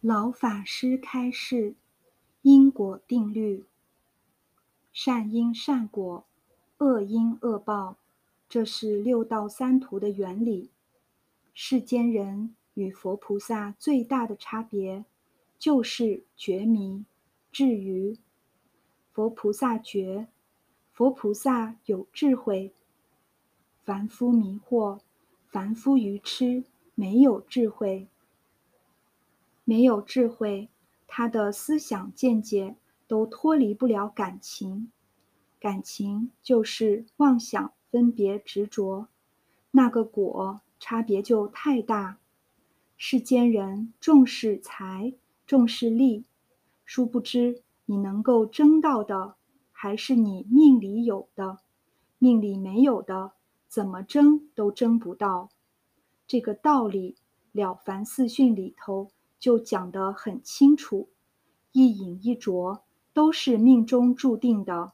[0.00, 1.74] 老法师开示：
[2.42, 3.64] 因果定律，
[4.92, 6.24] 善因善果，
[6.78, 7.96] 恶因恶报，
[8.48, 10.70] 这是六道三途的原理。
[11.52, 15.04] 世间人与佛菩萨最大的差别，
[15.58, 17.04] 就是觉迷。
[17.50, 18.16] 至于
[19.12, 20.28] 佛菩萨觉，
[20.92, 22.70] 佛菩萨有智慧；
[23.82, 25.00] 凡夫迷惑，
[25.48, 26.62] 凡夫愚痴，
[26.94, 28.06] 没有智慧。
[29.68, 30.70] 没有智慧，
[31.06, 32.76] 他的思想见解
[33.06, 34.90] 都脱离不了感情，
[35.60, 39.08] 感情就是妄想、分别、执着，
[39.72, 42.18] 那个果差别就太大。
[42.96, 45.12] 世间人重视财，
[45.46, 46.24] 重视利，
[46.86, 49.34] 殊不知你能够争到的，
[49.70, 51.58] 还是你命里有的，
[52.18, 53.32] 命里没有的，
[53.68, 55.50] 怎么争都争不到。
[56.26, 57.12] 这个道理，
[57.52, 59.10] 《了凡四训》里头。
[59.38, 61.08] 就讲得很清楚，
[61.72, 64.92] 一饮一啄都是命中注定的。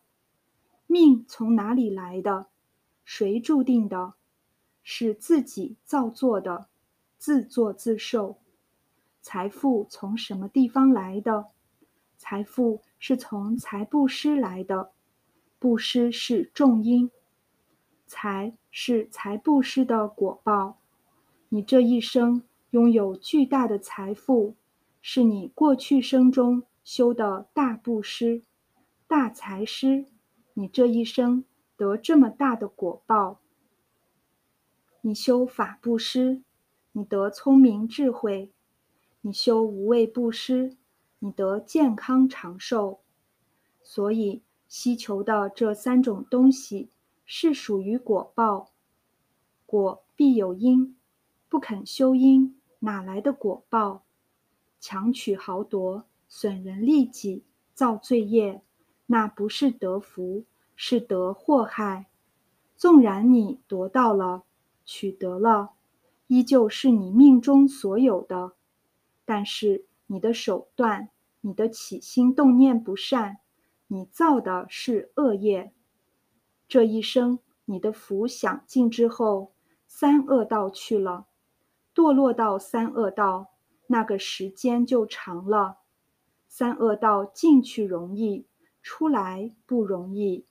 [0.87, 2.49] 命从哪里来的？
[3.05, 4.15] 谁注定的？
[4.83, 6.69] 是自己造作的，
[7.17, 8.39] 自作自受。
[9.23, 11.47] 财富从什么地方来的？
[12.19, 14.93] 财富是从财布施来的，
[15.59, 17.11] 布施是重因，
[18.07, 20.79] 财是财布施的果报。
[21.49, 22.43] 你这一生。
[22.75, 24.57] 拥有巨大的财富，
[25.01, 28.43] 是你过去生中修的大布施、
[29.07, 30.07] 大财施，
[30.55, 31.45] 你这一生
[31.77, 33.39] 得这么大的果报。
[35.03, 36.43] 你修法布施，
[36.91, 38.51] 你得聪明智慧；
[39.21, 40.77] 你修无畏布施，
[41.21, 42.99] 你得健康长寿。
[43.85, 46.91] 所以，希求的这三种东西
[47.25, 48.73] 是属于果报，
[49.65, 50.97] 果必有因，
[51.49, 52.59] 不肯修因。
[52.85, 54.05] 哪来的果报？
[54.79, 58.63] 强取豪夺，损人利己，造罪业，
[59.07, 60.45] 那不是得福，
[60.77, 62.07] 是得祸害。
[62.77, 64.45] 纵然你夺到了，
[64.85, 65.71] 取得了，
[66.27, 68.53] 依旧是你命中所有的。
[69.25, 71.09] 但是你的手段，
[71.41, 73.39] 你的起心动念不善，
[73.87, 75.73] 你造的是恶业。
[76.69, 79.53] 这一生你的福享尽之后，
[79.87, 81.27] 三恶道去了。
[81.95, 83.53] 堕落到三恶道，
[83.87, 85.79] 那个时间就长了。
[86.49, 88.47] 三恶道进去容易，
[88.83, 90.47] 出来不容易。